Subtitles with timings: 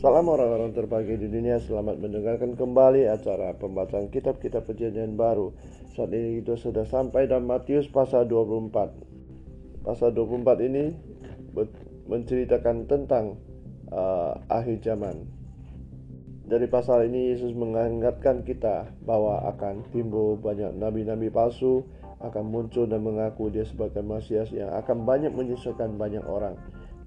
[0.00, 5.52] Salam orang-orang terbaik di dunia, selamat mendengarkan kembali acara pembacaan kitab-kitab perjanjian baru.
[5.92, 10.96] Saat ini kita sudah sampai dalam Matius pasal 24 Pasal 24 ini
[12.08, 13.44] menceritakan tentang
[13.92, 15.20] uh, akhir zaman.
[16.48, 21.84] Dari pasal ini Yesus mengingatkan kita bahwa akan timbul banyak nabi-nabi palsu
[22.24, 26.56] Akan muncul dan mengaku dia sebagai Mesias yang akan banyak menyesatkan banyak orang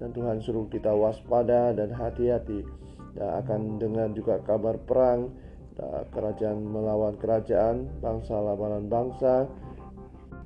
[0.02, 2.66] dan Tuhan suruh kita waspada dan hati-hati.
[3.14, 5.30] Dan akan dengar juga kabar perang
[6.14, 9.46] kerajaan melawan kerajaan bangsa lawan bangsa.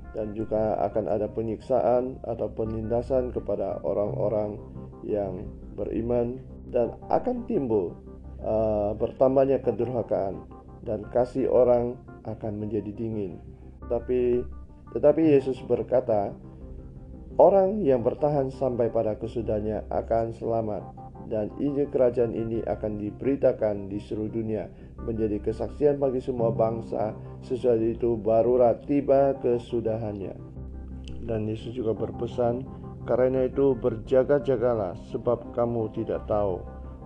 [0.09, 4.57] Dan juga akan ada penyiksaan atau penindasan kepada orang-orang
[5.05, 5.45] yang
[5.77, 6.37] beriman.
[6.69, 7.97] Dan akan timbul
[8.45, 10.45] uh, bertambahnya kedurhakaan.
[10.85, 13.41] Dan kasih orang akan menjadi dingin.
[13.89, 14.45] Tapi
[14.89, 16.33] tetapi Yesus berkata,
[17.39, 20.83] Orang yang bertahan sampai pada kesudahannya akan selamat
[21.31, 24.67] dan Injil kerajaan ini akan diberitakan di seluruh dunia
[25.07, 30.35] menjadi kesaksian bagi semua bangsa sesuatu itu barulah tiba kesudahannya.
[31.23, 32.67] Dan Yesus juga berpesan
[33.07, 36.59] karena itu berjaga-jagalah sebab kamu tidak tahu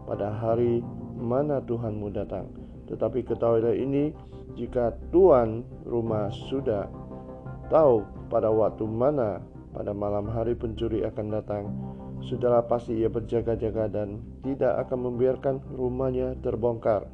[0.10, 0.82] pada hari
[1.14, 2.50] mana Tuhanmu datang.
[2.90, 4.10] Tetapi ketahuilah ini
[4.58, 6.90] jika tuan rumah sudah
[7.70, 8.02] tahu
[8.34, 11.64] pada waktu mana pada malam hari pencuri akan datang,
[12.22, 17.10] sudahlah pasti ia berjaga-jaga dan tidak akan membiarkan rumahnya terbongkar.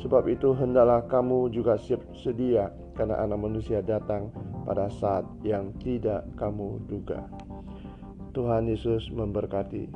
[0.00, 4.32] Sebab itu hendaklah kamu juga siap sedia karena anak manusia datang
[4.64, 7.28] pada saat yang tidak kamu duga.
[8.32, 9.90] Tuhan Yesus memberkati.